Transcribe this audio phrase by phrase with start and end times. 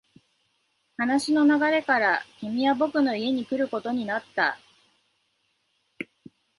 [0.97, 4.57] 話の流れから、君は僕の家に来ることになった。